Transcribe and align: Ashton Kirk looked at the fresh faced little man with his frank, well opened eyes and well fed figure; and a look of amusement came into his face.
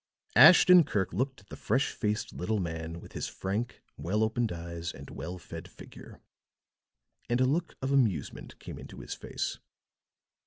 Ashton 0.35 0.83
Kirk 0.83 1.13
looked 1.13 1.41
at 1.41 1.49
the 1.49 1.55
fresh 1.55 1.91
faced 1.91 2.33
little 2.33 2.59
man 2.59 2.99
with 3.01 3.11
his 3.13 3.27
frank, 3.27 3.83
well 3.97 4.23
opened 4.23 4.51
eyes 4.51 4.91
and 4.91 5.11
well 5.11 5.37
fed 5.37 5.67
figure; 5.67 6.19
and 7.29 7.39
a 7.39 7.45
look 7.45 7.75
of 7.83 7.91
amusement 7.91 8.57
came 8.57 8.79
into 8.79 9.01
his 9.01 9.13
face. 9.13 9.59